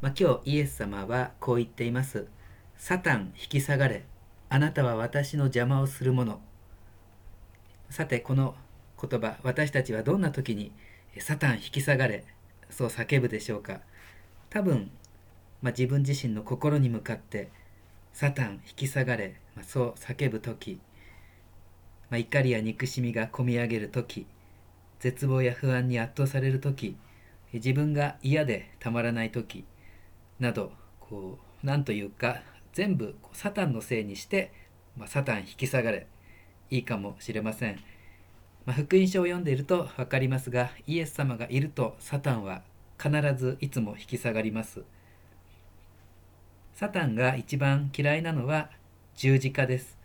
[0.00, 2.28] まあ、今日イエス様はこう言っています。
[2.76, 4.04] サタン引き下がれ。
[4.48, 6.40] あなたは私の邪魔をする者。
[7.90, 8.54] さて、この
[9.00, 10.70] 言葉、私たちはどんな時に
[11.18, 12.22] サタン引き下がれ、
[12.70, 13.80] そう叫ぶでしょうか。
[14.50, 14.92] 多分、
[15.62, 17.50] まあ、自分自身の心に向かって、
[18.12, 20.78] サタン引き下がれ、まあ、そう叫ぶ時、
[22.08, 24.26] まあ、怒りや憎しみがこみ上げる時、
[25.00, 26.96] 絶望や不安に圧倒される時、
[27.52, 29.64] 自分が嫌でたまらない時
[30.38, 32.42] などこう何というか
[32.72, 34.52] 全部サタンのせいにして、
[34.96, 36.06] まあ、サタン引き下がれ。
[36.70, 37.80] いいかもしれません、
[38.66, 42.62] まあ、福音書を読んでいると分かりますがイエス様がいるとサタンは
[43.02, 44.82] 必ずいつも引き下がります。
[46.74, 48.70] サタンが一番嫌いなのは
[49.16, 49.98] 十字架です。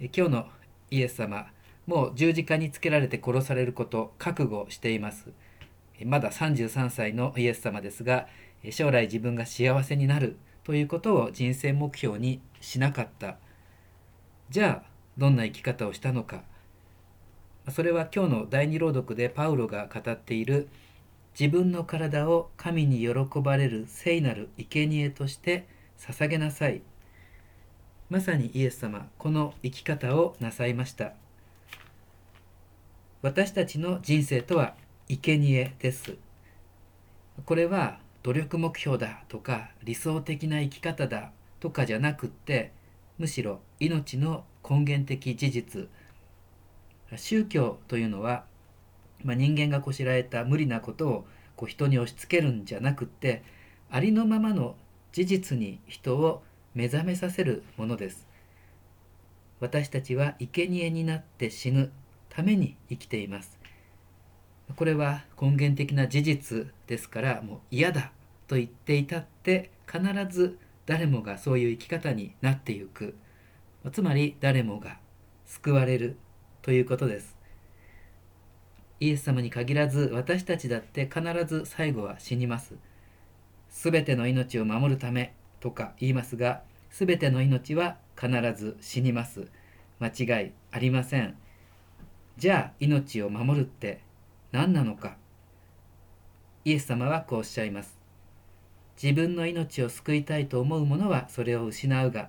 [0.00, 0.46] 今日の
[0.90, 1.46] イエス様
[1.86, 5.28] もう十字架につけられて殺されること覚悟しています。
[6.04, 8.26] まだ33歳のイエス様ですが
[8.70, 13.36] 将来自分が幸せになるということを人生目標にしなかった。
[14.50, 16.44] じゃあどんな生き方をしたのか。
[17.70, 20.68] それは今日の第二朗読でパウロが語っている
[21.38, 25.66] 自分の体を神に喜ばれる聖なる生贄として
[25.98, 26.82] 捧げなさい。
[28.10, 31.14] まさにイエス様この生き方をなさいました。
[33.22, 34.74] 私たちの人生とは
[35.08, 36.16] 生贄です。
[37.46, 42.72] これは努力目標だとか理想的な生き方だとかじゃなくって
[43.18, 45.88] むしろ命の根源的事実。
[47.16, 48.44] 宗教というのは、
[49.22, 53.42] まあ、人間がこしらえた無理なことをこう人に押し付けるんじゃなくって
[53.90, 54.76] ありのままの
[55.12, 56.42] 事実に人を
[56.74, 58.26] 目覚めさせるものです。
[59.60, 61.92] 私たちは生贄になって死ぬ
[62.30, 63.61] ために生きています。
[64.76, 68.12] これは根源的な事実ですからもう嫌だ
[68.48, 73.14] と言っていたって必ず誰もがそういう生き方になっていく。
[73.92, 74.98] つまり誰もが
[75.46, 76.16] 救われる
[76.62, 77.36] ということです。
[79.00, 82.74] イエス様に限らず私たちだって必ず最後は死にます。
[83.68, 89.48] すべての命を守るためとか言いますがすべての命は必ず死にます。
[89.98, 90.08] 間
[90.40, 91.36] 違いありません。
[92.36, 94.00] じゃあ命を守るって
[94.52, 95.16] 何なのか。
[96.64, 97.98] イエス様はこうおっしゃいます。
[99.02, 102.28] 自分の命を救いたいと思う者はそれを失うが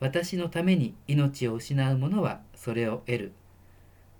[0.00, 3.32] 私のために命を失う者はそれを得る、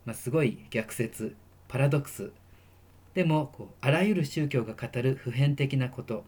[0.04, 1.34] まあ、すごい逆説
[1.66, 2.30] パラドックス。
[3.14, 6.24] でもこうあらゆる宗教が語る普遍的なこと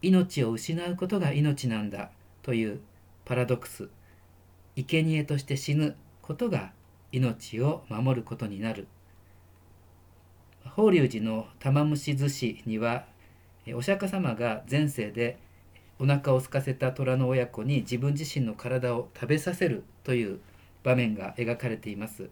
[0.00, 2.10] 命を失うことが命なんだ
[2.42, 2.80] という
[3.24, 3.88] パラドックス。
[4.76, 6.70] 生贄として死ぬことが
[7.10, 8.86] 命を守ることになる。
[10.74, 13.06] 法隆寺の玉虫寿司には
[13.74, 15.38] お釈迦様が前世で
[15.98, 20.40] お腹を空かせた虎の親子に自分自身の体を食べさせるという
[20.82, 22.28] 場面が描かれています。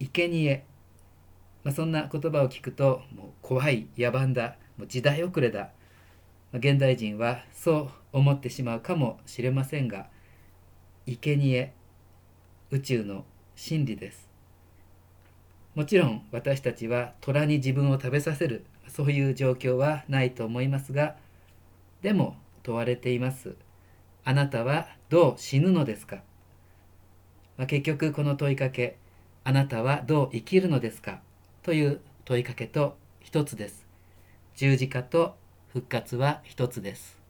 [0.00, 0.64] 生贄、
[1.62, 5.70] まあ、そんな言葉を聞くともう怖い野蛮だもう時代遅れだ、
[6.50, 10.08] まあ、現代人はそう思ってしまうかもしれませんが
[11.06, 11.72] 生贄
[12.70, 13.24] 宇宙の
[13.54, 14.31] 真理です
[15.74, 21.16] もちろん私たちは虎に自分を食べさせるそういう状況はないと思いますが
[22.02, 23.56] でも問われています。
[24.24, 26.16] あなたはどう死ぬのですか、
[27.56, 28.98] まあ、結局この問いかけ
[29.44, 31.20] あなたはどう生きるのですか？
[31.62, 33.86] という問いかけと一つです。
[34.54, 35.36] 十字架と
[35.72, 37.21] 復活は一つです。